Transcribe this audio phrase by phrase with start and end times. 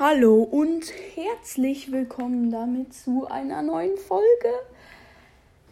[0.00, 0.84] Hallo und
[1.16, 4.52] herzlich willkommen damit zu einer neuen Folge.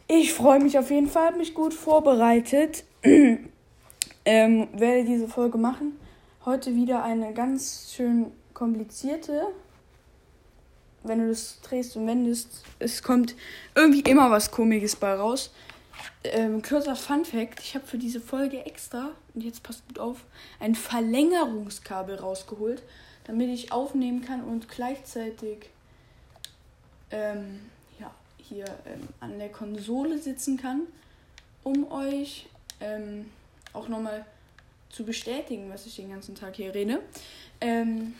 [0.08, 2.82] Ich freue mich auf jeden Fall, habe mich gut vorbereitet.
[3.04, 5.96] ähm, werde diese Folge machen.
[6.44, 9.46] Heute wieder eine ganz schön komplizierte.
[11.04, 13.36] Wenn du das drehst und wendest, es kommt
[13.76, 15.52] irgendwie immer was Komisches bei raus.
[16.24, 20.24] Ähm, kurzer Fun Fact: Ich habe für diese Folge extra, und jetzt passt gut auf,
[20.58, 22.82] ein Verlängerungskabel rausgeholt
[23.26, 25.70] damit ich aufnehmen kann und gleichzeitig
[27.10, 27.60] ähm,
[27.98, 30.82] ja, hier ähm, an der Konsole sitzen kann,
[31.64, 32.46] um euch
[32.80, 33.30] ähm,
[33.72, 34.24] auch nochmal
[34.90, 37.02] zu bestätigen, was ich den ganzen Tag hier rede.
[37.60, 38.14] Ähm,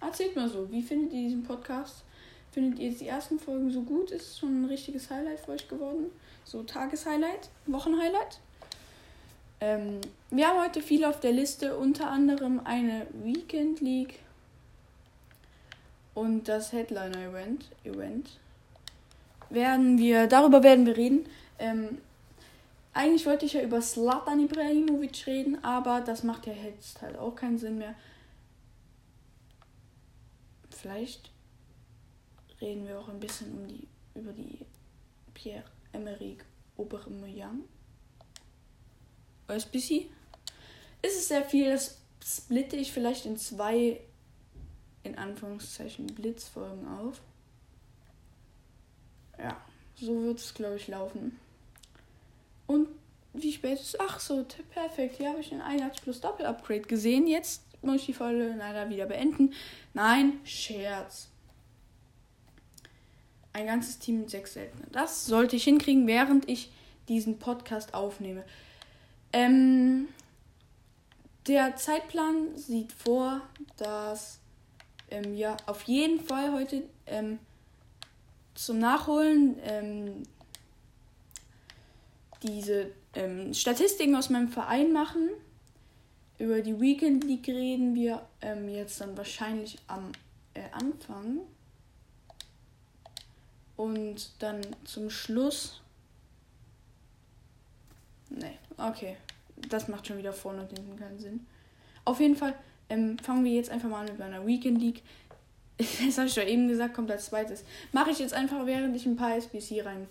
[0.00, 2.04] erzählt mal so, wie findet ihr diesen Podcast?
[2.52, 4.10] Findet ihr die ersten Folgen so gut?
[4.10, 6.06] Ist es schon ein richtiges Highlight für euch geworden?
[6.44, 8.40] So Tageshighlight, Wochenhighlight?
[9.60, 14.20] Ähm, wir haben heute viel auf der Liste, unter anderem eine Weekend League
[16.14, 17.64] und das Headliner Event.
[17.84, 18.38] Event.
[19.50, 21.26] Werden wir, darüber werden wir reden.
[21.58, 21.98] Ähm,
[22.92, 27.34] eigentlich wollte ich ja über Slatan Ibrahimovic reden, aber das macht ja jetzt halt auch
[27.34, 27.94] keinen Sinn mehr.
[30.70, 31.30] Vielleicht
[32.60, 34.58] reden wir auch ein bisschen um die, über die
[35.34, 36.44] Pierre-Emerick
[36.76, 37.62] Aubameyang.
[39.54, 40.06] SBC.
[41.02, 44.00] Ist es sehr viel, das splitte ich vielleicht in zwei,
[45.02, 47.20] in Anführungszeichen, Blitzfolgen auf.
[49.38, 49.56] Ja,
[49.94, 51.38] so wird es, glaube ich, laufen.
[52.66, 52.88] Und
[53.32, 55.16] wie spät ist Ach so, perfekt.
[55.16, 57.26] Hier habe ich ein 81 plus Doppel-Upgrade gesehen.
[57.26, 59.54] Jetzt muss ich die Folge leider wieder beenden.
[59.94, 61.28] Nein, Scherz.
[63.52, 64.86] Ein ganzes Team mit sechs Seltenen.
[64.92, 66.70] Das sollte ich hinkriegen, während ich
[67.08, 68.44] diesen Podcast aufnehme.
[69.32, 70.08] Ähm,
[71.46, 73.40] der Zeitplan sieht vor,
[73.76, 74.38] dass
[75.10, 77.38] ähm, ja auf jeden Fall heute ähm,
[78.54, 80.22] zum Nachholen ähm,
[82.42, 85.30] diese ähm, Statistiken aus meinem Verein machen.
[86.38, 90.12] Über die Weekend League reden wir ähm, jetzt dann wahrscheinlich am
[90.54, 91.40] äh, Anfang.
[93.76, 95.80] Und dann zum Schluss.
[98.30, 99.16] Nee, okay
[99.68, 101.46] das macht schon wieder vorne und hinten keinen Sinn.
[102.04, 102.54] Auf jeden Fall
[102.88, 105.02] ähm, fangen wir jetzt einfach mal an mit meiner Weekend League.
[106.06, 107.62] Das habe ich schon eben gesagt, kommt als zweites.
[107.92, 110.08] Mache ich jetzt einfach, während ich ein paar SBC rein,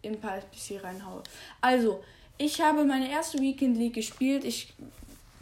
[0.00, 1.22] in ein paar SBC reinhaue.
[1.60, 2.02] Also,
[2.38, 4.44] ich habe meine erste Weekend League gespielt.
[4.44, 4.72] Ich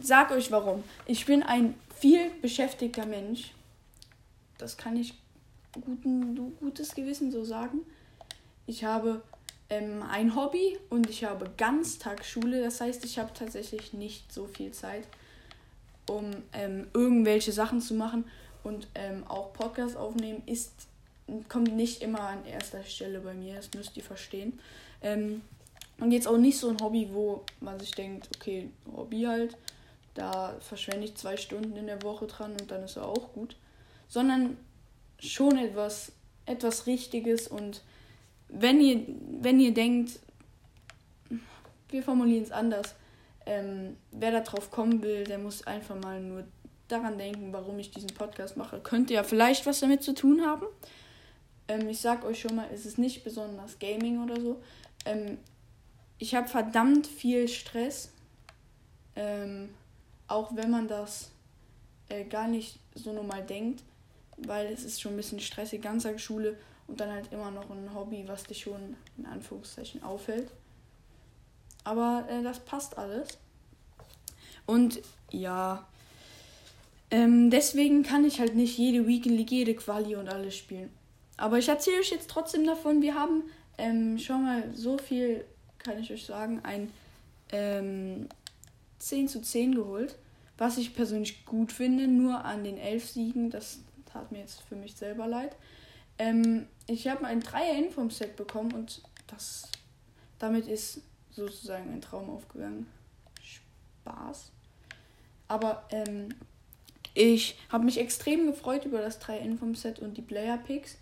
[0.01, 0.83] sag euch warum.
[1.05, 3.53] Ich bin ein viel beschäftigter Mensch.
[4.57, 5.13] Das kann ich
[5.71, 7.79] guten, gutes Gewissen so sagen.
[8.67, 9.21] Ich habe
[9.73, 12.61] ähm, ein Hobby und ich habe Ganztagsschule.
[12.61, 15.07] Das heißt, ich habe tatsächlich nicht so viel Zeit,
[16.09, 18.25] um ähm, irgendwelche Sachen zu machen.
[18.63, 20.71] Und ähm, auch Podcast aufnehmen ist,
[21.49, 23.55] kommt nicht immer an erster Stelle bei mir.
[23.55, 24.59] Das müsst ihr verstehen.
[25.01, 25.41] Ähm,
[25.99, 29.57] und jetzt auch nicht so ein Hobby, wo man sich denkt, okay, Hobby halt,
[30.13, 33.55] da verschwende ich zwei Stunden in der Woche dran und dann ist er auch gut.
[34.07, 34.57] Sondern
[35.19, 36.11] schon etwas,
[36.45, 37.81] etwas Richtiges und
[38.53, 39.01] wenn ihr,
[39.41, 40.19] wenn ihr denkt,
[41.89, 42.95] wir formulieren es anders,
[43.45, 46.43] ähm, wer da drauf kommen will, der muss einfach mal nur
[46.87, 48.79] daran denken, warum ich diesen Podcast mache.
[48.79, 50.65] Könnte ja vielleicht was damit zu tun haben.
[51.67, 54.61] Ähm, ich sag euch schon mal, es ist nicht besonders Gaming oder so.
[55.05, 55.37] Ähm,
[56.19, 58.11] ich habe verdammt viel Stress.
[59.15, 59.69] Ähm,
[60.27, 61.31] auch wenn man das
[62.09, 63.83] äh, gar nicht so normal denkt,
[64.37, 68.23] weil es ist schon ein bisschen stressig, Ganztagsschule und dann halt immer noch ein Hobby,
[68.27, 70.49] was dich schon in Anführungszeichen auffällt.
[71.83, 73.37] Aber äh, das passt alles.
[74.65, 75.01] Und
[75.31, 75.85] ja,
[77.11, 80.89] ähm, deswegen kann ich halt nicht jede Weekend League, jede Quali und alles spielen.
[81.37, 83.43] Aber ich erzähle euch jetzt trotzdem davon, wir haben
[83.77, 85.43] ähm, schon mal so viel,
[85.79, 86.91] kann ich euch sagen, ein
[87.51, 88.29] ähm,
[88.99, 90.15] 10 zu 10 geholt.
[90.57, 94.75] Was ich persönlich gut finde, nur an den 11 Siegen, das tat mir jetzt für
[94.75, 95.55] mich selber leid.
[96.23, 99.69] Ähm, ich habe ein Dreier-Inform-Set bekommen und das
[100.39, 102.87] damit ist sozusagen ein Traum aufgegangen.
[103.41, 104.51] Spaß.
[105.49, 106.29] Aber ähm,
[107.13, 110.97] ich habe mich extrem gefreut über das 3-Inform-Set und die Player-Picks.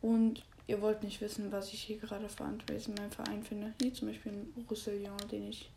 [0.00, 3.74] Und ihr wollt nicht wissen, was ich hier gerade für Antworten in meinem Verein finde.
[3.82, 5.68] Hier zum Beispiel ein Roussillon, den ich.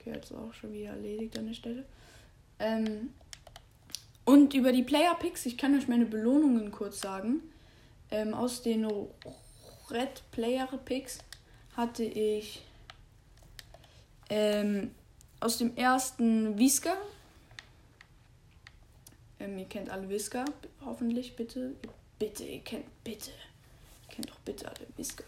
[0.00, 1.84] Okay, jetzt auch schon wieder erledigt an der Stelle.
[2.58, 3.10] Ähm,
[4.30, 7.42] und über die Player Picks, ich kann euch meine Belohnungen kurz sagen.
[8.10, 8.86] Ähm, aus den
[9.90, 11.18] Red Player Picks
[11.76, 12.62] hatte ich
[14.28, 14.92] ähm,
[15.40, 16.96] aus dem ersten Wiska,
[19.40, 20.44] Ähm, ihr kennt alle Whisker,
[20.84, 21.74] hoffentlich, bitte.
[22.18, 23.30] Bitte, ihr kennt, bitte.
[23.30, 25.24] Ihr kennt doch bitte alle Whisker.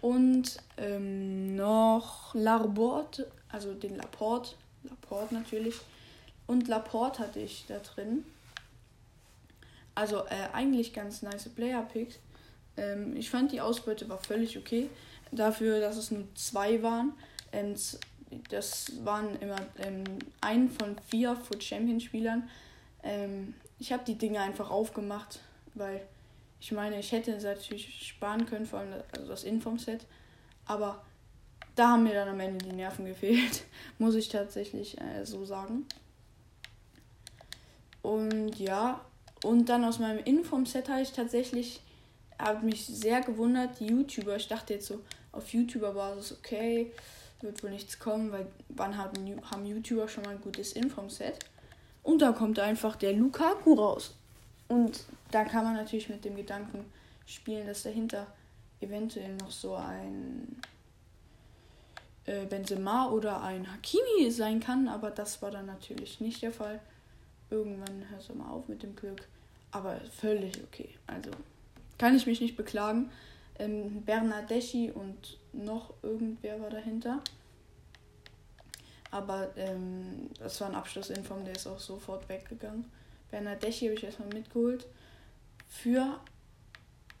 [0.00, 4.54] Und ähm, noch Larbord, also den Laporte.
[4.84, 5.74] Laporte natürlich.
[6.48, 8.24] Und Laporte hatte ich da drin.
[9.94, 12.18] Also äh, eigentlich ganz nice Player-Picks.
[12.76, 14.88] Ähm, ich fand die Ausbeute war völlig okay.
[15.30, 17.12] Dafür, dass es nur zwei waren.
[17.52, 17.74] Ähm,
[18.48, 20.04] das waren immer ähm,
[20.40, 22.48] ein von vier Foot Champion Spielern.
[23.02, 25.40] Ähm, ich habe die Dinge einfach aufgemacht,
[25.74, 26.00] weil
[26.60, 30.06] ich meine, ich hätte es natürlich sparen können, vor allem das, also das Inform-Set.
[30.64, 31.04] Aber
[31.74, 33.64] da haben mir dann am Ende die Nerven gefehlt,
[33.98, 35.86] muss ich tatsächlich äh, so sagen.
[38.08, 39.04] Und ja,
[39.44, 41.82] und dann aus meinem Inform-Set habe ich tatsächlich,
[42.38, 45.00] habe mich sehr gewundert, die YouTuber, ich dachte jetzt so,
[45.30, 46.90] auf YouTuber-Basis, okay,
[47.42, 49.12] wird wohl nichts kommen, weil wann haben,
[49.50, 51.38] haben YouTuber schon mal ein gutes Inform-Set?
[52.02, 54.14] Und da kommt einfach der Lukaku raus.
[54.68, 56.86] Und da kann man natürlich mit dem Gedanken
[57.26, 58.26] spielen, dass dahinter
[58.80, 60.56] eventuell noch so ein
[62.24, 66.80] äh, Benzema oder ein Hakimi sein kann, aber das war dann natürlich nicht der Fall.
[67.50, 69.26] Irgendwann hört es mal auf mit dem Glück,
[69.70, 70.90] aber völlig okay.
[71.06, 71.30] Also
[71.96, 73.10] kann ich mich nicht beklagen.
[73.58, 77.20] Ähm, Bernardeschi und noch irgendwer war dahinter.
[79.10, 82.84] Aber ähm, das war ein Abschlussinform, der ist auch sofort weggegangen.
[83.30, 84.86] Bernardeschi habe ich erstmal mitgeholt.
[85.68, 86.20] Für,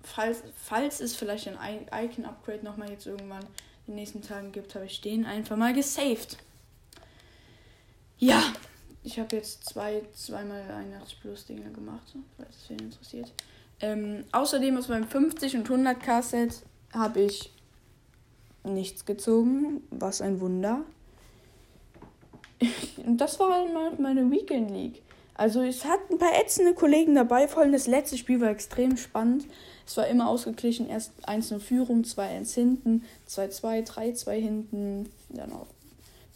[0.02, 3.44] falls, falls es vielleicht ein Icon-Upgrade nochmal jetzt irgendwann
[3.86, 6.38] in den nächsten Tagen gibt, habe ich den einfach mal gesaved.
[8.18, 8.42] Ja,
[9.02, 13.32] ich habe jetzt zwei, zweimal 81 Plus Dinge gemacht, falls es wen interessiert.
[13.80, 16.62] Ähm, außerdem aus meinem 50 und 100k Set
[16.92, 17.52] habe ich
[18.64, 20.82] nichts gezogen, was ein Wunder.
[23.06, 25.02] Und das war halt meine Weekend League.
[25.34, 28.96] Also es hat ein paar ätzende Kollegen dabei, vor allem das letzte Spiel war extrem
[28.96, 29.46] spannend.
[29.86, 35.68] Es war immer ausgeglichen, erst 1-0 Führung, 2-1 hinten, 2-2, 3-2 hinten, dann auch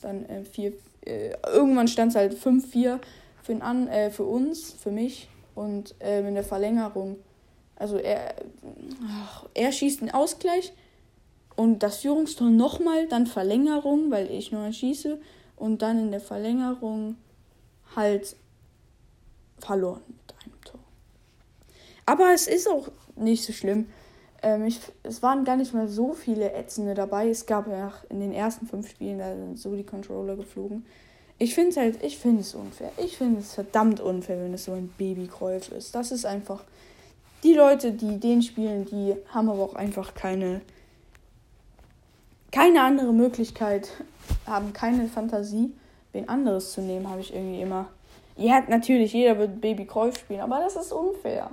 [0.00, 0.72] dann äh, 4,
[1.04, 3.00] äh, irgendwann stand es halt 5-4
[3.42, 7.16] für, äh, für uns, für mich und äh, in der Verlängerung.
[7.76, 8.34] Also er,
[9.08, 10.72] ach, er schießt einen Ausgleich
[11.56, 15.20] und das Führungstor nochmal, dann Verlängerung, weil ich nur schieße
[15.56, 17.16] und dann in der Verlängerung
[17.96, 18.36] halt
[19.58, 20.80] verloren mit einem Tor.
[22.06, 23.88] Aber es ist auch nicht so schlimm.
[24.42, 27.28] Ähm, ich, es waren gar nicht mal so viele Ätzende dabei.
[27.28, 30.84] Es gab ja in den ersten fünf Spielen, da sind so die Controller geflogen.
[31.38, 32.92] Ich finde es halt, ich finde es unfair.
[32.98, 35.94] Ich finde es verdammt unfair, wenn es so ein Babykreuz ist.
[35.94, 36.64] Das ist einfach.
[37.42, 40.60] Die Leute, die den spielen, die haben aber auch einfach keine.
[42.52, 43.88] Keine andere Möglichkeit,
[44.46, 45.72] haben keine Fantasie,
[46.12, 47.88] wen anderes zu nehmen, habe ich irgendwie immer
[48.36, 51.50] ja, natürlich, jeder wird Baby Kreuz spielen, aber das ist unfair.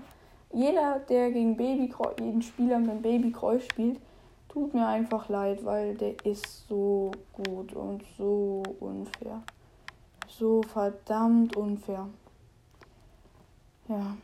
[0.52, 4.00] Jeder, der gegen Baby jeden Spieler mit Baby Kreuz spielt,
[4.48, 9.44] tut mir einfach leid, weil der ist so gut und so unfair.
[10.28, 12.08] So verdammt unfair.
[13.88, 14.18] Ja.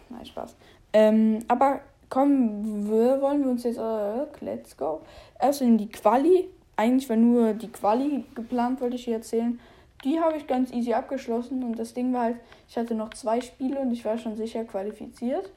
[0.09, 0.55] Nein, Spaß.
[0.91, 5.01] Ähm, aber kommen wir, wollen wir uns jetzt, äh, let's go.
[5.39, 9.59] Erstmal die Quali eigentlich war nur die Quali geplant, wollte ich hier erzählen.
[10.03, 12.37] Die habe ich ganz easy abgeschlossen und das Ding war halt,
[12.67, 15.51] ich hatte noch zwei Spiele und ich war schon sicher qualifiziert.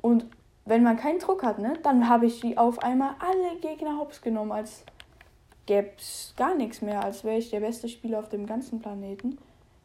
[0.00, 0.26] Und
[0.64, 4.22] wenn man keinen Druck hat, ne, dann habe ich die auf einmal alle Gegner hops
[4.22, 4.84] genommen, als
[5.66, 9.38] gäbe es gar nichts mehr, als wäre ich der beste Spieler auf dem ganzen Planeten.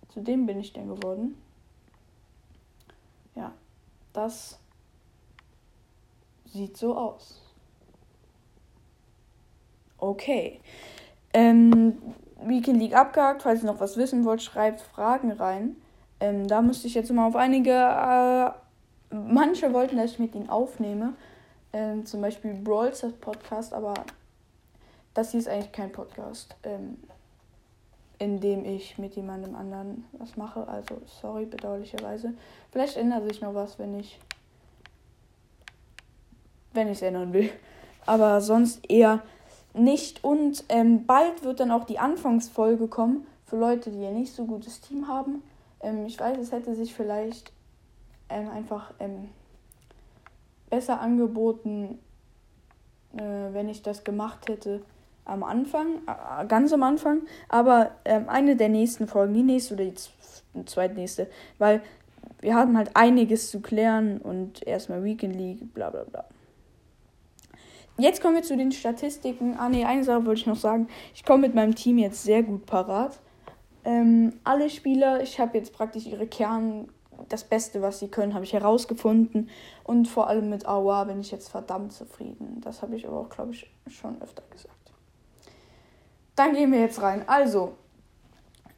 [0.10, 1.38] Zu dem bin ich dann geworden.
[3.36, 3.54] Ja,
[4.14, 4.60] das
[6.46, 7.42] sieht so aus.
[9.98, 10.60] Okay.
[11.34, 11.98] Ähm,
[12.44, 13.44] Weekend League abgehakt.
[13.44, 15.76] Falls ihr noch was wissen wollt, schreibt Fragen rein.
[16.20, 17.72] Ähm, da müsste ich jetzt mal auf einige.
[17.72, 18.52] Äh,
[19.16, 21.14] manche wollten, dass ich mit ihnen aufnehme.
[21.74, 23.94] Ähm, zum Beispiel Brawls Podcast, aber
[25.14, 26.98] das hier ist eigentlich kein Podcast, ähm,
[28.20, 30.68] in dem ich mit jemandem anderen was mache.
[30.68, 32.34] Also, sorry, bedauerlicherweise.
[32.72, 34.20] Vielleicht ändert sich noch was, wenn ich.
[36.74, 37.50] Wenn ich es ändern will.
[38.06, 39.22] Aber sonst eher
[39.74, 40.24] nicht.
[40.24, 44.46] Und ähm, bald wird dann auch die Anfangsfolge kommen für Leute, die ja nicht so
[44.46, 45.44] gutes Team haben.
[45.82, 47.52] Ähm, ich weiß, es hätte sich vielleicht
[48.30, 49.30] ähm, einfach ähm,
[50.70, 52.00] besser angeboten,
[53.16, 53.22] äh,
[53.54, 54.82] wenn ich das gemacht hätte
[55.26, 57.22] am Anfang, äh, ganz am Anfang.
[57.50, 61.82] Aber ähm, eine der nächsten Folgen, die nächste oder die zweitnächste, weil
[62.40, 66.26] wir haben halt einiges zu klären und erstmal Weekend League, bla bla bla.
[68.02, 69.56] Jetzt kommen wir zu den Statistiken.
[69.60, 70.88] Ah ne, eine Sache wollte ich noch sagen.
[71.14, 73.20] Ich komme mit meinem Team jetzt sehr gut parat.
[73.86, 76.88] Ähm, alle Spieler, ich habe jetzt praktisch ihre Kern,
[77.30, 79.50] das Beste, was sie können, habe ich herausgefunden.
[79.84, 82.60] Und vor allem mit Awa bin ich jetzt verdammt zufrieden.
[82.62, 84.94] Das habe ich aber auch, glaube ich, schon öfter gesagt.
[86.36, 87.22] Dann gehen wir jetzt rein.
[87.28, 87.74] Also,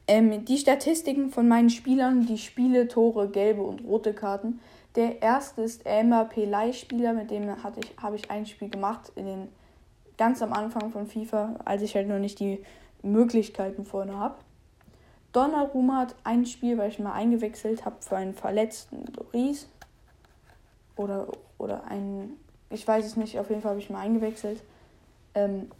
[0.06, 4.60] ähm, die Statistiken von meinen Spielern, die Spiele, Tore, gelbe und rote Karten.
[4.96, 9.26] Der erste ist Mbappé Leihspieler, mit dem hatte ich, habe ich ein Spiel gemacht in
[9.26, 9.48] den
[10.18, 12.64] ganz am Anfang von FIFA, als ich halt noch nicht die
[13.02, 14.36] Möglichkeiten vorne habe.
[15.32, 19.68] Donnarumma hat ein Spiel, weil ich mal eingewechselt habe für einen verletzten Loris.
[20.96, 22.38] Oder, oder einen,
[22.70, 24.62] ich weiß es nicht, auf jeden Fall habe ich mal eingewechselt.
[25.34, 25.72] Ähm,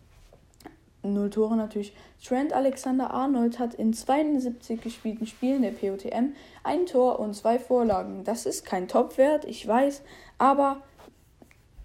[1.03, 1.93] null Tore natürlich.
[2.25, 6.33] Trent Alexander Arnold hat in 72 gespielten Spielen der POTM
[6.63, 8.24] ein Tor und zwei Vorlagen.
[8.24, 10.01] Das ist kein Topwert, ich weiß,
[10.38, 10.81] aber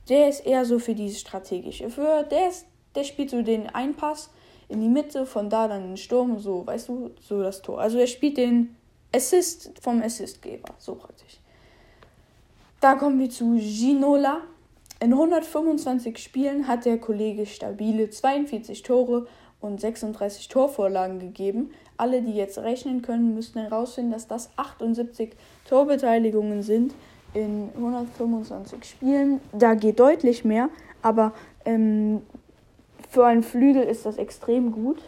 [0.09, 1.91] der ist eher so für dieses strategische.
[1.91, 4.31] Für der ist, der spielt so den Einpass
[4.69, 7.81] in die Mitte, von da dann den Sturm, so, weißt du, so das Tor.
[7.81, 8.77] Also er spielt den
[9.15, 11.39] Assist vom Assistgeber, so praktisch.
[12.81, 14.43] Da kommen wir zu Ginola.
[15.01, 19.29] In 125 Spielen hat der Kollege stabile 42 Tore
[19.61, 21.71] und 36 Torvorlagen gegeben.
[21.97, 25.37] Alle, die jetzt rechnen können, müssten herausfinden, dass das 78
[25.69, 26.95] Torbeteiligungen sind
[27.33, 29.41] in 125 Spielen.
[29.53, 30.69] Da geht deutlich mehr,
[31.01, 31.33] aber
[31.65, 32.23] ähm,
[33.09, 35.01] für einen Flügel ist das extrem gut.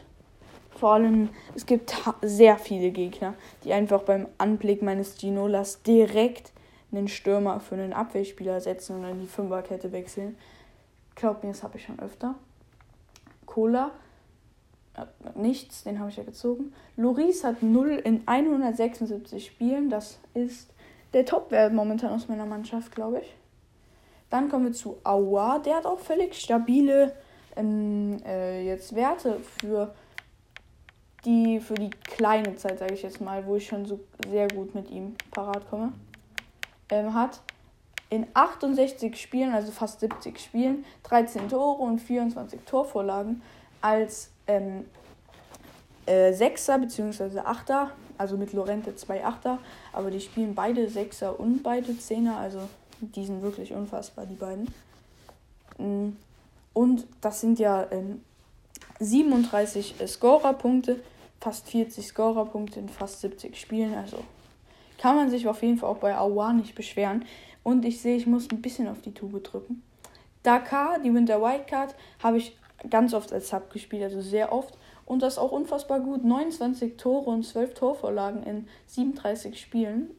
[0.76, 6.52] Vor allem, es gibt sehr viele Gegner, die einfach beim Anblick meines Ginolas direkt
[6.92, 10.36] einen Stürmer für einen Abwehrspieler setzen und in die Fünferkette wechseln.
[11.14, 12.34] Glaubt mir, das habe ich schon öfter.
[13.46, 13.92] Cola
[15.34, 16.72] nichts, den habe ich ja gezogen.
[16.96, 20.70] Loris hat 0 in 176 Spielen, das ist
[21.12, 23.34] der Topwert momentan aus meiner Mannschaft, glaube ich.
[24.28, 27.12] Dann kommen wir zu Aua, der hat auch völlig stabile
[27.56, 29.94] ähm, äh, jetzt Werte für
[31.24, 34.74] die, für die kleine Zeit, sage ich jetzt mal, wo ich schon so sehr gut
[34.74, 35.92] mit ihm parat komme.
[36.90, 37.40] Ähm, hat
[38.10, 43.42] in 68 Spielen, also fast 70 Spielen, 13 Tore und 24 Torvorlagen
[43.80, 44.84] als ähm,
[46.06, 47.40] äh, Sechser bzw.
[47.40, 49.58] Achter, also mit Lorente zwei Achter,
[49.92, 52.60] aber die spielen beide Sechser und beide Zehner, also
[53.00, 54.68] die sind wirklich unfassbar, die beiden.
[55.78, 56.16] Mm,
[56.74, 58.22] und das sind ja ähm,
[58.98, 61.00] 37 Scorer-Punkte,
[61.40, 63.94] fast 40 Scorer-Punkte in fast 70 Spielen.
[63.94, 64.18] Also
[65.00, 67.24] kann man sich auf jeden Fall auch bei Awa nicht beschweren.
[67.62, 69.82] Und ich sehe, ich muss ein bisschen auf die Tube drücken.
[70.42, 72.54] Dakar, die Winter Wildcard, habe ich
[72.90, 74.76] ganz oft als Sub gespielt, also sehr oft.
[75.06, 76.22] Und das auch unfassbar gut.
[76.22, 80.10] 29 Tore und 12 Torvorlagen in 37 Spielen.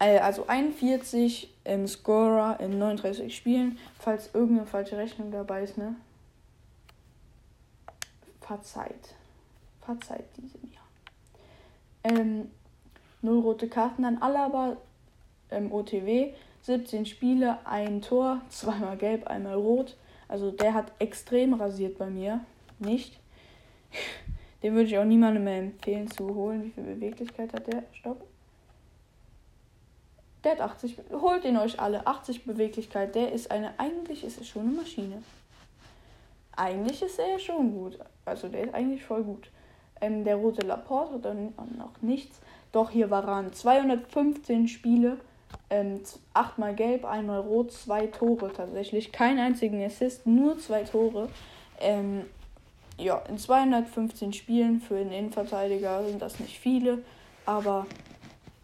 [0.00, 5.94] Äh, also 41 im Scorer in 39 Spielen, falls irgendeine falsche Rechnung dabei ist, ne?
[8.40, 9.14] Verzeiht.
[9.82, 10.80] Verzeiht diese mir.
[12.02, 12.50] Ähm,
[13.22, 14.76] null rote Karten an Alaba
[15.50, 16.32] im OTW.
[16.62, 19.96] 17 Spiele, ein Tor, zweimal gelb, einmal rot.
[20.28, 22.40] Also der hat extrem rasiert bei mir.
[22.78, 23.18] Nicht.
[24.62, 26.64] Den würde ich auch niemandem mehr empfehlen zu holen.
[26.64, 27.82] Wie viel Beweglichkeit hat der?
[27.92, 28.26] Stopp.
[30.44, 30.98] Der hat 80.
[31.12, 32.06] Holt ihn euch alle.
[32.06, 33.14] 80 Beweglichkeit.
[33.14, 33.78] Der ist eine.
[33.78, 35.22] Eigentlich ist es schon eine Maschine.
[36.56, 37.98] Eigentlich ist er schon gut.
[38.26, 39.50] Also der ist eigentlich voll gut.
[40.00, 42.40] Ähm, der rote Laporte hat dann noch nichts.
[42.72, 45.18] Doch hier waren 215 Spiele.
[45.68, 46.00] Ähm,
[46.32, 49.12] achtmal gelb, einmal rot, zwei Tore tatsächlich.
[49.12, 51.28] Kein einzigen Assist, nur zwei Tore.
[51.80, 52.24] Ähm,
[52.98, 56.98] ja, in 215 Spielen für einen Innenverteidiger sind das nicht viele,
[57.46, 57.86] aber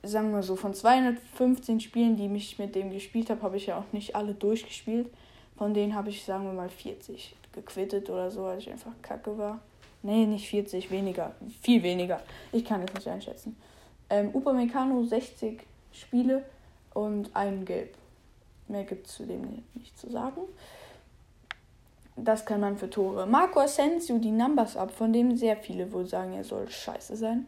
[0.03, 3.79] sagen wir so, von 215 Spielen, die ich mit dem gespielt habe, habe ich ja
[3.79, 5.09] auch nicht alle durchgespielt.
[5.57, 9.37] Von denen habe ich, sagen wir mal, 40 gequittet oder so, weil ich einfach kacke
[9.39, 9.61] war.
[10.03, 11.35] Nee, nicht 40, weniger.
[11.63, 12.21] Viel weniger.
[12.53, 13.57] Ich kann es nicht einschätzen.
[14.09, 16.45] Ähm, Upamecano 60 Spiele
[16.95, 17.95] und ein Gelb.
[18.69, 20.43] Mehr gibt es zu dem nicht zu sagen.
[22.17, 23.27] Das kann man für Tore.
[23.27, 27.47] Marco Asensio, die Numbers ab, von dem sehr viele wohl sagen, er soll scheiße sein.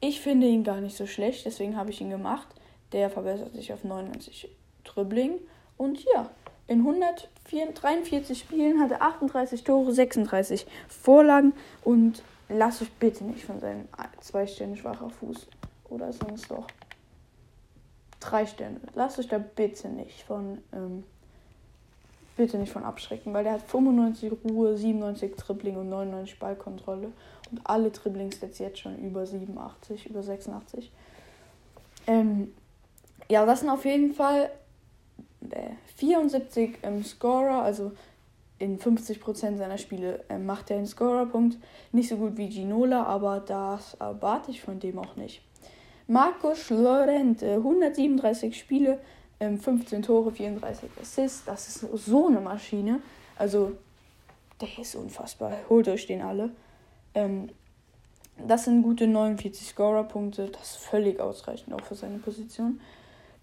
[0.00, 2.48] Ich finde ihn gar nicht so schlecht, deswegen habe ich ihn gemacht.
[2.92, 4.48] Der verbessert sich auf 99
[4.84, 5.32] Dribbling.
[5.76, 6.30] Und ja,
[6.66, 11.52] in 143 Spielen hat er 38 Tore, 36 Vorlagen.
[11.84, 13.86] Und lasst euch bitte nicht von seinem
[14.20, 15.46] zwei Sterne schwacher Fuß
[15.90, 16.66] oder sonst doch
[18.20, 18.80] drei Sterne.
[18.94, 21.04] Lasst euch da bitte nicht von ähm,
[22.40, 27.12] bitte nicht von abschrecken, weil der hat 95 Ruhe, 97 Dribbling und 99 Ballkontrolle.
[27.50, 30.90] Und alle Dribblings jetzt schon über 87, über 86.
[32.06, 32.52] Ähm,
[33.28, 34.50] ja, das sind auf jeden Fall
[35.50, 37.92] äh, 74 im Scorer, also
[38.58, 41.58] in 50% seiner Spiele äh, macht er einen Scorerpunkt.
[41.92, 45.42] Nicht so gut wie Ginola, aber das erwarte ich von dem auch nicht.
[46.10, 48.98] Marcos Llorente, 137 Spiele,
[49.38, 51.44] 15 ähm, Tore, 34 Assists.
[51.44, 53.00] Das ist so eine Maschine.
[53.36, 53.76] Also,
[54.60, 55.52] der ist unfassbar.
[55.68, 56.50] Holt euch den alle.
[57.14, 57.50] Ähm,
[58.44, 60.48] das sind gute 49 Scorerpunkte.
[60.48, 62.80] Das ist völlig ausreichend auch für seine Position.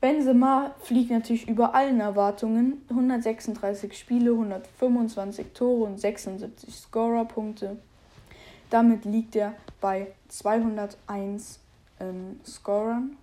[0.01, 2.81] Benzema fliegt natürlich über allen Erwartungen.
[2.89, 7.77] 136 Spiele, 125 Tore und 76 Scorerpunkte.
[8.69, 11.61] Damit liegt er bei 201
[11.99, 13.17] ähm, Scorern.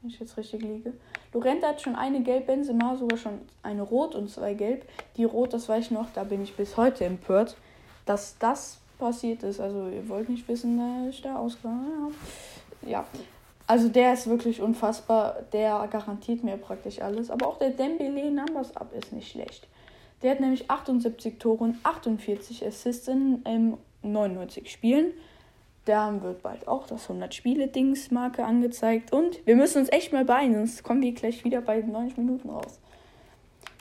[0.00, 0.92] Wenn ich jetzt richtig liege.
[1.32, 4.88] Lorente hat schon eine Gelb, Benzema sogar schon eine Rot und zwei Gelb.
[5.16, 7.56] Die Rot, das weiß ich noch, da bin ich bis heute empört,
[8.04, 9.60] dass das passiert ist.
[9.60, 12.14] Also ihr wollt nicht wissen, dass ich da ausgegangen habe.
[12.90, 13.04] Ja,
[13.66, 15.42] also der ist wirklich unfassbar.
[15.52, 17.30] Der garantiert mir praktisch alles.
[17.30, 19.66] Aber auch der Dembele Numbers Up ist nicht schlecht.
[20.22, 25.12] Der hat nämlich 78 Tore und 48 Assists in ähm, 99 Spielen.
[25.86, 29.12] Da wird bald auch das 100-Spiele-Dings-Marke angezeigt.
[29.12, 32.50] Und wir müssen uns echt mal beeilen, sonst kommen wir gleich wieder bei 90 Minuten
[32.50, 32.80] raus.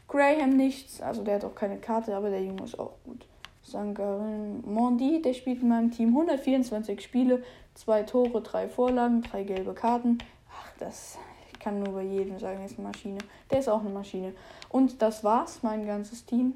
[0.07, 3.25] Graham nichts, also der hat auch keine Karte, aber der Junge ist auch gut.
[3.63, 7.43] Sangarin Mondi, der spielt in meinem Team 124 Spiele,
[7.73, 10.19] zwei Tore, drei Vorlagen, drei gelbe Karten.
[10.51, 11.17] Ach, das
[11.51, 13.17] ich kann nur bei jedem sagen, ist eine Maschine.
[13.49, 14.33] Der ist auch eine Maschine.
[14.69, 16.53] Und das war's, mein ganzes Team.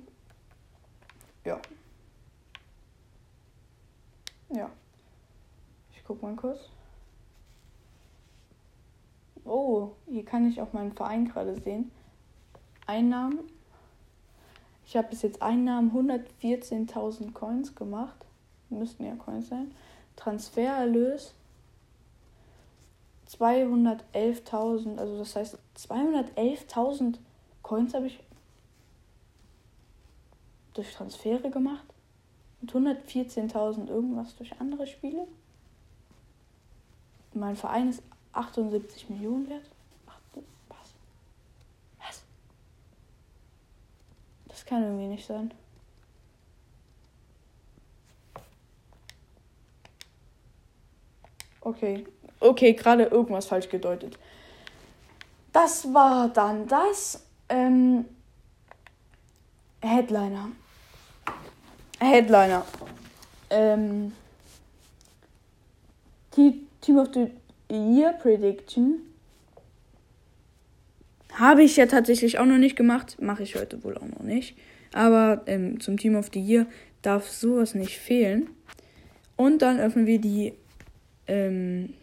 [1.43, 1.59] Ja.
[4.49, 4.69] Ja.
[6.09, 6.59] Guck mal kurz.
[9.45, 11.89] Oh, hier kann ich auch meinen Verein gerade sehen.
[12.85, 13.39] Einnahmen
[14.89, 18.25] ich habe bis jetzt Einnahmen 114.000 Coins gemacht.
[18.71, 19.69] Müssten ja Coins sein.
[20.15, 21.35] Transfererlös
[23.29, 24.97] 211.000.
[24.97, 27.19] Also das heißt 211.000
[27.61, 28.19] Coins habe ich
[30.73, 31.85] durch Transfere gemacht.
[32.63, 35.27] Und 114.000 irgendwas durch andere Spiele.
[37.39, 38.03] Mein Verein ist
[38.33, 39.65] 78 Millionen wert.
[44.69, 45.51] kann irgendwie nicht sein.
[51.61, 52.05] Okay.
[52.39, 54.17] Okay, gerade irgendwas falsch gedeutet.
[55.51, 57.25] Das war dann das.
[57.49, 58.05] Ähm,
[59.81, 60.49] Headliner.
[61.99, 62.63] Headliner.
[63.49, 64.13] Ähm,
[66.81, 67.31] Team of the
[67.71, 69.01] Year Prediction
[71.33, 73.17] habe ich ja tatsächlich auch noch nicht gemacht.
[73.21, 74.57] Mache ich heute wohl auch noch nicht.
[74.93, 76.65] Aber ähm, zum Team of the Year
[77.01, 78.49] darf sowas nicht fehlen.
[79.35, 80.53] Und dann öffnen wir die.
[81.27, 81.93] Ähm,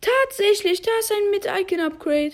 [0.00, 2.32] tatsächlich, da ist ein Mit-Icon-Upgrade.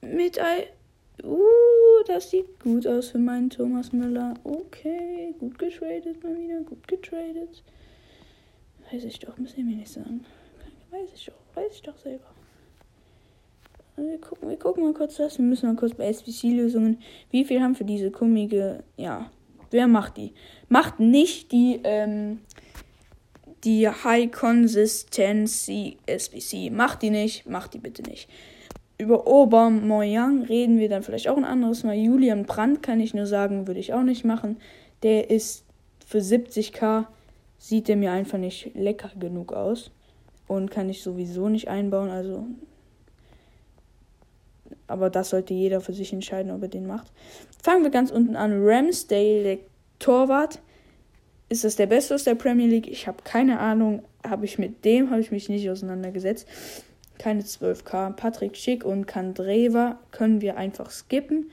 [0.00, 0.74] Mit-Icon.
[1.22, 4.34] Uh, das sieht gut aus für meinen Thomas Müller.
[4.42, 7.62] Okay, gut getradet mal wieder, gut getradet.
[8.94, 10.24] Weiß ich doch, muss ich mir nicht sagen.
[10.90, 12.26] Weiß ich doch, weiß ich doch selber.
[13.96, 15.36] Wir gucken, wir gucken mal kurz das.
[15.38, 16.98] Wir müssen mal kurz bei SBC-Lösungen.
[17.30, 18.84] Wie viel haben für diese komische.
[18.96, 19.30] Ja.
[19.72, 20.32] Wer macht die?
[20.68, 22.40] Macht nicht die, ähm,
[23.64, 26.70] die High Consistency SBC.
[26.70, 27.46] Macht die nicht.
[27.46, 28.28] Macht die bitte nicht.
[28.96, 31.96] Über Aubameyang reden wir dann vielleicht auch ein anderes Mal.
[31.96, 34.58] Julian Brandt kann ich nur sagen, würde ich auch nicht machen.
[35.02, 35.64] Der ist
[36.06, 37.06] für 70k,
[37.64, 39.90] sieht der mir einfach nicht lecker genug aus.
[40.46, 42.10] Und kann ich sowieso nicht einbauen.
[42.10, 42.46] Also
[44.86, 47.10] aber das sollte jeder für sich entscheiden, ob er den macht.
[47.62, 48.62] Fangen wir ganz unten an.
[48.62, 49.58] Ramsdale, der
[49.98, 50.60] Torwart.
[51.48, 52.88] Ist das der Beste aus der Premier League?
[52.88, 54.02] Ich habe keine Ahnung.
[54.28, 56.46] Habe ich mit dem, habe ich mich nicht auseinandergesetzt.
[57.18, 58.12] Keine 12k.
[58.12, 61.50] Patrick Schick und Kandreva können wir einfach skippen.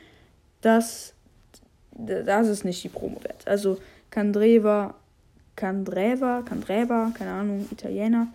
[0.59, 1.13] Das,
[1.93, 3.47] das ist nicht die Promo wert.
[3.47, 3.77] Also
[4.09, 4.95] Kandreva,
[5.55, 8.27] Kandreva, Kandreva, keine Ahnung, Italiener.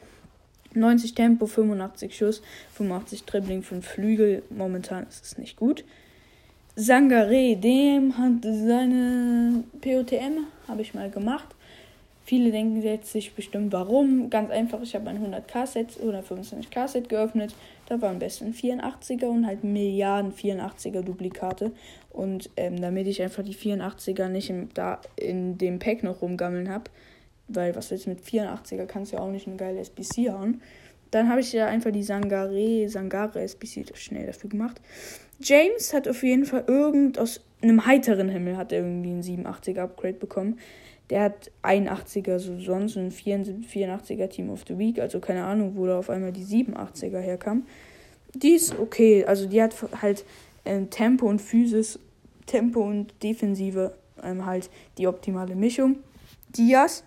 [0.74, 2.42] 90 Tempo, 85 Schuss,
[2.74, 4.42] 85 Dribbling, 5 Flügel.
[4.50, 5.84] Momentan ist es nicht gut.
[6.76, 11.55] Sangare, dem hat seine POTM, habe ich mal gemacht.
[12.26, 14.30] Viele denken jetzt sich bestimmt, warum.
[14.30, 17.54] Ganz einfach, ich habe ein 100k-Set oder 25k-Set geöffnet.
[17.88, 21.70] Da waren besten 84er und halt Milliarden 84er Duplikate.
[22.10, 26.68] Und ähm, damit ich einfach die 84er nicht im, da in dem Pack noch rumgammeln
[26.68, 26.90] habe,
[27.46, 28.86] weil was du mit 84er?
[28.86, 30.60] Kannst du ja auch nicht eine geile SBC hauen.
[31.12, 34.80] Dann habe ich ja einfach die Sangare, Sangare SBC schnell dafür gemacht.
[35.38, 39.82] James hat auf jeden Fall irgend aus einem heiteren Himmel hat er irgendwie ein 87er
[39.82, 40.58] Upgrade bekommen.
[41.10, 45.86] Der hat 81er so sonst ein 84er Team of the Week, also keine Ahnung, wo
[45.86, 47.66] da auf einmal die 87er herkam.
[48.34, 50.24] Die ist okay, also die hat halt
[50.64, 51.98] ähm, Tempo und Physis,
[52.46, 55.98] Tempo und Defensive ähm, halt die optimale Mischung.
[56.48, 57.04] Diaz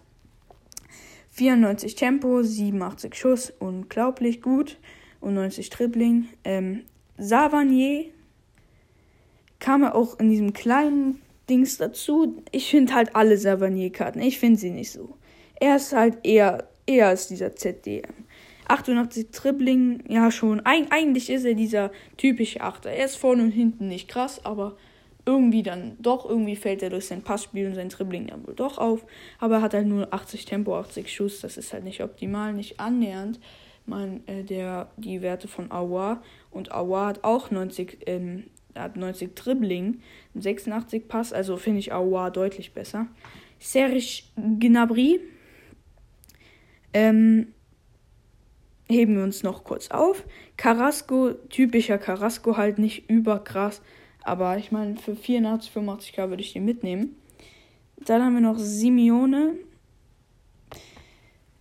[1.31, 4.77] 94 Tempo, 87 Schuss, unglaublich gut
[5.21, 6.27] und 90 Dribbling.
[6.43, 6.83] Ähm,
[7.17, 8.05] Savanier
[9.59, 12.41] kam er auch in diesem kleinen Dings dazu.
[12.51, 14.21] Ich finde halt alle Savanier-Karten.
[14.21, 15.17] Ich finde sie nicht so.
[15.59, 18.25] Er ist halt eher, eher als dieser ZDM.
[18.67, 20.65] 88 Dribbling, ja schon.
[20.65, 22.91] Eig eigentlich ist er dieser typische Achter.
[22.91, 24.77] Er ist vorne und hinten nicht krass, aber
[25.25, 28.77] irgendwie dann doch, irgendwie fällt er durch sein Passspiel und sein Dribbling dann wohl doch
[28.77, 29.05] auf.
[29.39, 31.41] Aber er hat halt nur 80 Tempo, 80 Schuss.
[31.41, 33.39] Das ist halt nicht optimal, nicht annähernd.
[33.85, 38.45] Man, äh, der, die Werte von Awa und Awa hat auch 90, ähm,
[38.79, 40.01] hat 90 Dribbling,
[40.35, 43.07] 86 Pass, also finde ich Awa deutlich besser.
[43.59, 45.19] Serge Gnabry
[46.93, 47.47] ähm,
[48.87, 50.23] heben wir uns noch kurz auf.
[50.57, 53.81] Carrasco, typischer Carrasco, halt nicht überkrass.
[54.23, 57.15] Aber ich meine, für 84, 85k würde ich den mitnehmen.
[57.97, 59.55] Dann haben wir noch Simeone.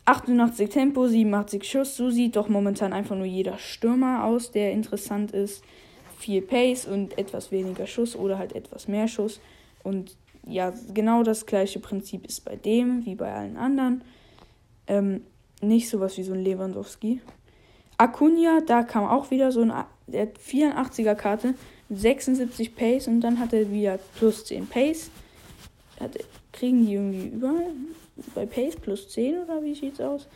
[0.04, 1.96] 88 Tempo, 87 Schuss.
[1.96, 5.62] So sieht doch momentan einfach nur jeder Stürmer aus, der interessant ist.
[6.18, 9.40] Viel Pace und etwas weniger Schuss oder halt etwas mehr Schuss.
[9.82, 14.02] Und ja, genau das gleiche Prinzip ist bei dem wie bei allen anderen.
[14.86, 15.22] Ähm,
[15.60, 17.20] nicht sowas wie so ein Lewandowski.
[17.96, 19.72] Acuna, da kam auch wieder so ein
[20.06, 21.54] der 84er Karte,
[21.90, 25.10] 76 Pace und dann hat er wieder plus 10 Pace.
[26.00, 26.16] Hat,
[26.52, 27.72] kriegen die irgendwie überall
[28.34, 30.26] bei Pace plus 10 oder wie sieht's aus?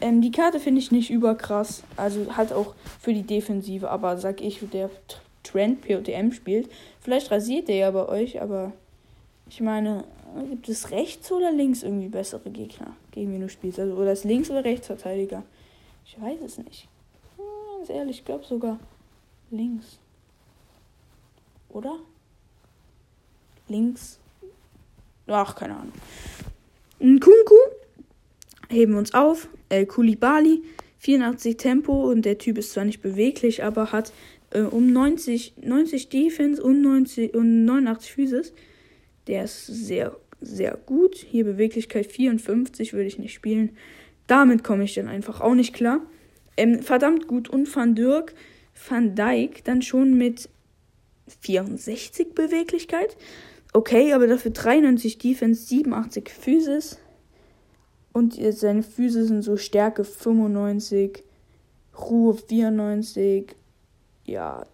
[0.00, 1.82] Ähm, die Karte finde ich nicht überkrass.
[1.96, 4.90] Also halt auch für die Defensive, aber sag ich, der
[5.44, 6.68] Trend POTM spielt.
[7.00, 8.72] Vielleicht rasiert der ja bei euch, aber
[9.48, 10.04] ich meine,
[10.50, 13.78] gibt es rechts oder links irgendwie bessere Gegner, gegen die du spielst?
[13.78, 15.44] Also, oder ist links oder Rechtsverteidiger?
[16.06, 16.88] Ich weiß es nicht.
[17.76, 18.78] Ganz ehrlich, ich glaube sogar
[19.50, 19.98] links.
[21.68, 21.98] Oder?
[23.68, 24.18] Links.
[25.26, 25.92] Ach, keine Ahnung.
[27.00, 27.54] Nkunku
[28.68, 29.48] heben wir uns auf.
[29.68, 30.62] El Kulibali,
[30.98, 34.12] 84 Tempo und der Typ ist zwar nicht beweglich, aber hat
[34.54, 38.52] äh, um 90, 90 Defense und, 90, und 89 Physis.
[39.26, 41.16] Der ist sehr sehr gut.
[41.16, 43.76] Hier Beweglichkeit 54 würde ich nicht spielen.
[44.26, 46.00] Damit komme ich dann einfach auch nicht klar.
[46.56, 47.48] Ähm, verdammt gut.
[47.48, 48.34] Und Van Dirk,
[48.88, 50.48] Van Dijk dann schon mit
[51.40, 53.16] 64 Beweglichkeit.
[53.72, 56.98] Okay, aber dafür 93 Defense, 87 Physis.
[58.12, 61.24] Und seine Physis sind so Stärke 95,
[61.98, 63.56] Ruhe 94.
[64.24, 64.64] Ja,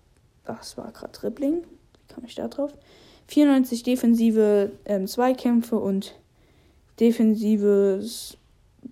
[0.44, 1.62] das war gerade Dribbling.
[1.62, 2.72] Wie kam ich da drauf?
[3.28, 6.14] 94 defensive ähm, Zweikämpfe und
[6.98, 8.36] defensives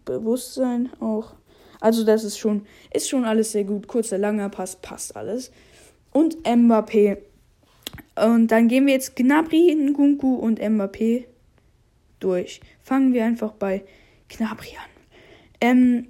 [0.04, 1.34] Bewusstsein auch.
[1.80, 3.88] Also das ist schon, ist schon alles sehr gut.
[3.88, 5.50] Kurzer, langer Pass, passt alles.
[6.12, 7.18] Und Mbappé.
[8.16, 11.24] Und dann gehen wir jetzt Gnabry, Nkunku und Mbappé
[12.20, 12.60] durch.
[12.82, 13.84] Fangen wir einfach bei
[14.28, 14.90] Gnabry an.
[15.60, 16.08] Ähm,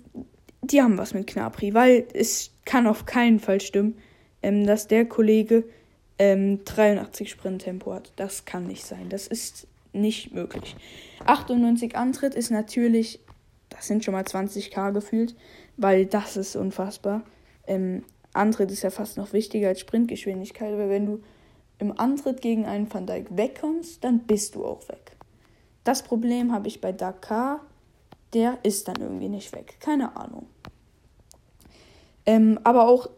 [0.63, 3.97] die haben was mit Gnabry, weil es kann auf keinen Fall stimmen,
[4.43, 5.65] ähm, dass der Kollege
[6.19, 8.13] ähm, 83 Sprinttempo hat.
[8.17, 9.09] Das kann nicht sein.
[9.09, 10.77] Das ist nicht möglich.
[11.25, 13.21] 98 Antritt ist natürlich,
[13.69, 15.35] das sind schon mal 20k gefühlt,
[15.77, 17.23] weil das ist unfassbar.
[17.67, 21.23] Ähm, Antritt ist ja fast noch wichtiger als Sprintgeschwindigkeit, weil wenn du
[21.79, 25.17] im Antritt gegen einen Van Dijk wegkommst, dann bist du auch weg.
[25.85, 27.61] Das Problem habe ich bei Dakar,
[28.35, 29.77] der ist dann irgendwie nicht weg.
[29.81, 30.47] Keine Ahnung.
[32.27, 33.09] Ähm, aber auch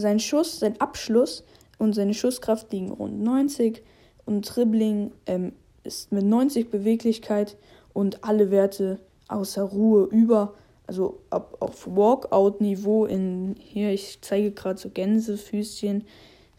[0.00, 1.44] sein Schuss, sein Abschluss
[1.78, 3.82] und seine Schusskraft liegen rund 90
[4.26, 5.52] und Dribbling ähm,
[5.84, 7.56] ist mit 90 Beweglichkeit
[7.92, 10.54] und alle Werte außer Ruhe über,
[10.86, 16.04] also ab, auf Walkout-Niveau in, hier, ich zeige gerade so Gänsefüßchen,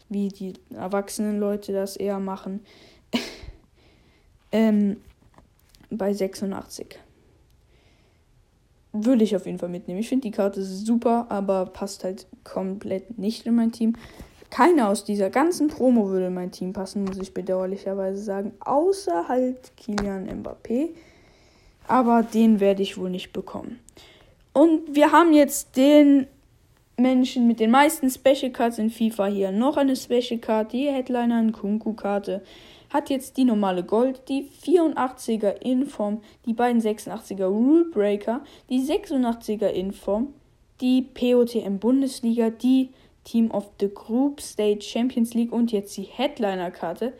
[0.08, 2.60] wie die erwachsenen Leute das eher machen,
[4.52, 4.96] ähm,
[5.90, 6.98] bei 86.
[8.92, 10.00] Würde ich auf jeden Fall mitnehmen.
[10.00, 13.94] Ich finde die Karte super, aber passt halt komplett nicht in mein Team.
[14.50, 18.52] Keiner aus dieser ganzen Promo würde in mein Team passen, muss ich bedauerlicherweise sagen.
[18.58, 20.88] Außer halt Kilian Mbappé.
[21.86, 23.78] Aber den werde ich wohl nicht bekommen.
[24.52, 26.26] Und wir haben jetzt den
[26.96, 29.52] Menschen mit den meisten Special Cards in FIFA hier.
[29.52, 32.42] Noch eine Special Card, die Headliner Kunku-Karte.
[32.90, 39.68] Hat jetzt die normale Gold, die 84er Inform, die beiden 86er Rule Breaker, die 86er
[39.68, 40.34] Inform,
[40.80, 42.90] die POTM Bundesliga, die
[43.24, 47.12] Team of the Group Stage Champions League und jetzt die Headliner-Karte.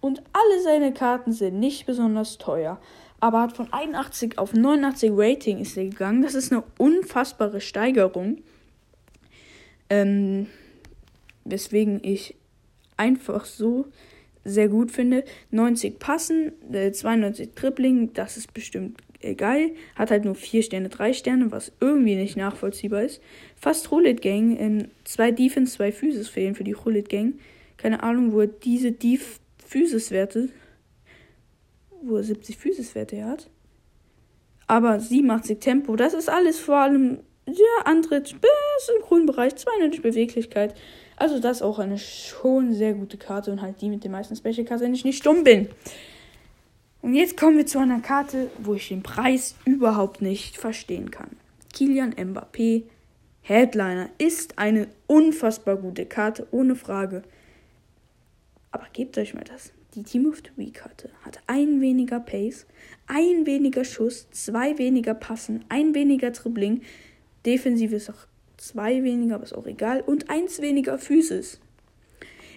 [0.00, 2.80] Und alle seine Karten sind nicht besonders teuer.
[3.20, 6.22] Aber hat von 81 auf 89 Rating ist er gegangen.
[6.22, 8.38] Das ist eine unfassbare Steigerung.
[9.88, 10.48] Ähm,
[11.44, 12.34] weswegen ich
[12.96, 13.86] einfach so
[14.44, 15.24] sehr gut finde.
[15.50, 19.72] 90 Passen, äh, 92 Dribbling, das ist bestimmt äh, geil.
[19.94, 23.20] Hat halt nur 4 Sterne, 3 Sterne, was irgendwie nicht nachvollziehbar ist.
[23.56, 27.34] Fast Roulette Gang, in zwei Defense, zwei Physis fehlen für die Roulette Gang.
[27.76, 30.50] Keine Ahnung, wo er diese Def Physis-Werte,
[32.02, 33.48] wo er 70 Physis-Werte hat.
[34.66, 40.02] Aber 87 Tempo, das ist alles vor allem der Antritt bis im grünen Bereich, 92
[40.02, 40.74] Beweglichkeit.
[41.22, 44.34] Also das ist auch eine schon sehr gute Karte und halt die mit den meisten
[44.34, 45.68] Special Cards, wenn ich nicht stumm bin.
[47.00, 51.30] Und jetzt kommen wir zu einer Karte, wo ich den Preis überhaupt nicht verstehen kann.
[51.72, 52.82] Kilian Mbappé
[53.42, 57.22] Headliner ist eine unfassbar gute Karte, ohne Frage.
[58.72, 59.72] Aber gebt euch mal das.
[59.94, 62.66] Die Team of the Week Karte hat ein weniger Pace,
[63.06, 66.82] ein weniger Schuss, zwei weniger Passen, ein weniger Dribbling.
[67.46, 68.26] Defensiv ist auch
[68.62, 70.00] zwei weniger, aber ist auch egal.
[70.02, 71.60] Und eins weniger Physis.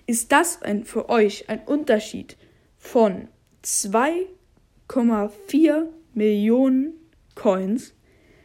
[0.05, 2.37] Ist das ein, für euch ein Unterschied
[2.77, 3.27] von
[3.63, 6.93] 2,4 Millionen
[7.33, 7.95] Coins?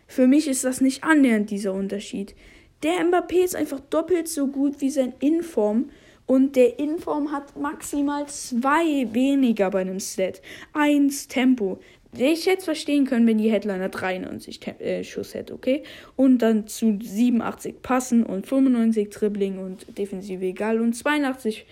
[0.06, 2.34] Für mich ist das nicht annähernd dieser Unterschied.
[2.82, 5.90] Der Mbappé ist einfach doppelt so gut wie sein Inform
[6.24, 10.40] und der Inform hat maximal zwei weniger bei einem Set.
[10.72, 11.78] Eins Tempo,
[12.12, 15.84] ich es verstehen können, wenn die Headliner 93 äh, Schuss hätte, okay?
[16.16, 21.66] Und dann zu 87 Passen und 95 Dribbling und Defensive egal und 82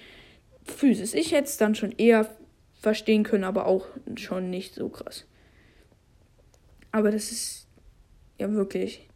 [0.65, 1.15] Physis.
[1.15, 2.29] Ich hätte es dann schon eher
[2.81, 5.25] verstehen können, aber auch schon nicht so krass.
[6.93, 7.67] Aber das ist
[8.39, 9.09] ja wirklich.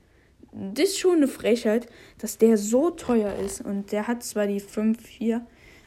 [0.52, 1.86] Das ist schon eine Frechheit,
[2.18, 3.60] dass der so teuer ist.
[3.60, 5.40] Und der hat zwar die 5-4,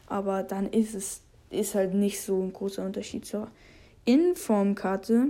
[0.06, 3.50] aber dann ist es ist halt nicht so ein großer Unterschied zur
[4.06, 5.26] Informkarte,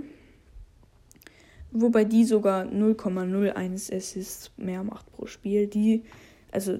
[1.71, 5.67] wobei die sogar 0,01 Assists mehr macht pro Spiel.
[5.67, 6.03] Die,
[6.51, 6.79] also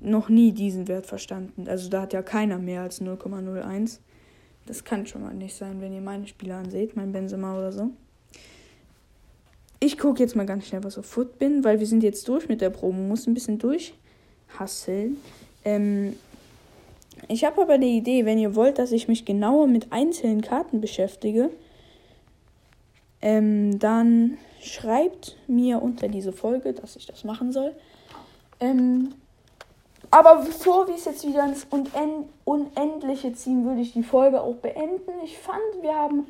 [0.00, 1.68] noch nie diesen Wert verstanden.
[1.68, 4.00] Also da hat ja keiner mehr als 0,01.
[4.66, 7.90] Das kann schon mal nicht sein, wenn ihr meine Spieler anseht, mein Benzema oder so.
[9.78, 12.48] Ich gucke jetzt mal ganz schnell, was auf Foot bin, weil wir sind jetzt durch
[12.48, 12.96] mit der Probe.
[12.96, 15.18] Muss ein bisschen durchhasseln.
[15.64, 16.16] Ähm,
[17.28, 20.80] ich habe aber eine Idee, wenn ihr wollt, dass ich mich genauer mit einzelnen Karten
[20.80, 21.50] beschäftige,
[23.22, 27.74] ähm, dann schreibt mir unter diese Folge, dass ich das machen soll.
[28.60, 29.14] Ähm,
[30.10, 31.66] aber bevor wir es jetzt wieder ins
[32.44, 35.10] Unendliche ziehen, würde ich die Folge auch beenden.
[35.24, 36.26] Ich fand, wir haben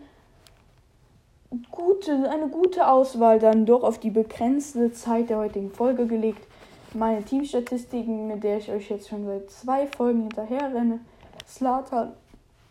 [1.70, 6.46] gute, eine gute Auswahl dann doch auf die begrenzte Zeit der heutigen Folge gelegt
[6.96, 11.00] meine Teamstatistiken, mit der ich euch jetzt schon seit zwei Folgen hinterher renne.
[11.46, 12.12] Slatan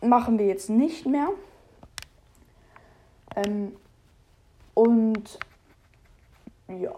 [0.00, 1.28] machen wir jetzt nicht mehr.
[3.36, 3.76] Ähm,
[4.74, 5.38] und
[6.68, 6.94] ja,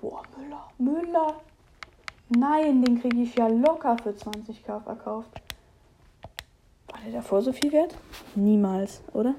[0.00, 1.34] boah, Müller, Müller.
[2.28, 5.30] Nein, den kriege ich ja locker für 20k verkauft.
[6.88, 7.96] War der davor so viel wert?
[8.34, 9.34] Niemals, oder?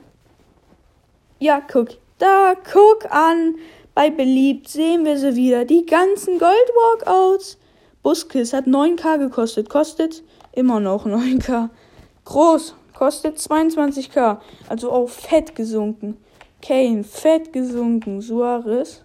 [1.40, 1.90] Ja, guck.
[2.18, 3.56] Da, guck an.
[4.00, 5.66] Bei Beliebt sehen wir sie wieder.
[5.66, 7.58] Die ganzen Gold-Walkouts.
[8.02, 9.68] Buskiss hat 9k gekostet.
[9.68, 11.68] Kostet immer noch 9k.
[12.24, 12.76] Groß.
[12.94, 14.38] Kostet 22k.
[14.70, 16.16] Also auch fett gesunken.
[16.62, 18.22] Kane, fett gesunken.
[18.22, 19.04] Suarez.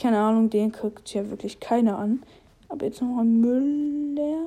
[0.00, 2.22] Keine Ahnung, den guckt ja wirklich keiner an.
[2.70, 4.46] Aber jetzt noch ein Müller.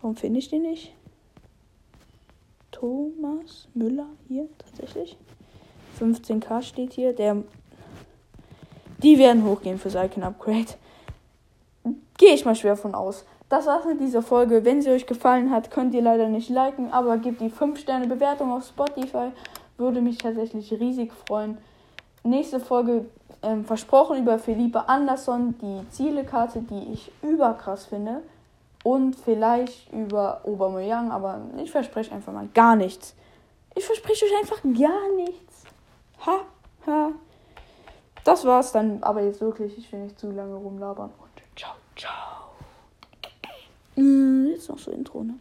[0.00, 0.92] Warum finde ich den nicht?
[2.72, 5.16] Thomas Müller hier tatsächlich.
[6.00, 7.12] 15k steht hier.
[7.12, 7.44] Der
[9.02, 10.74] die werden hochgehen für Icon Upgrade.
[12.18, 13.24] Gehe ich mal schwer von aus.
[13.48, 14.64] Das war's mit dieser Folge.
[14.64, 18.64] Wenn sie euch gefallen hat, könnt ihr leider nicht liken, aber gebt die 5-Sterne-Bewertung auf
[18.64, 19.30] Spotify.
[19.76, 21.58] Würde mich tatsächlich riesig freuen.
[22.24, 23.06] Nächste Folge
[23.42, 28.22] ähm, versprochen über Felipe Anderson, die Zielekarte, die ich überkrass finde.
[28.84, 33.14] Und vielleicht über Aubameyang, aber ich verspreche einfach mal gar nichts.
[33.74, 35.64] Ich verspreche euch einfach gar nichts.
[36.26, 36.40] Ha,
[36.86, 37.12] ha.
[38.24, 39.76] Das war's dann aber jetzt wirklich.
[39.78, 42.50] Ich will nicht zu lange rumlabern und ciao, ciao.
[43.96, 45.34] Hm, jetzt noch so Intro, ne?